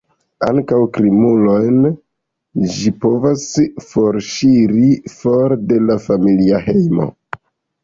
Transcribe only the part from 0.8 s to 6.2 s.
krimulojn ĝi povas forŝiri for de la